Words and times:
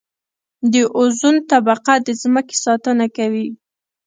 د 0.73 0.73
اوزون 0.97 1.35
طبقه 1.51 1.93
د 2.05 2.07
ځمکې 2.21 2.55
ساتنه 2.65 3.05
کوي 3.17 3.47